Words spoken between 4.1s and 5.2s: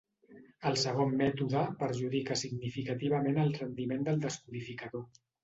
del descodificador.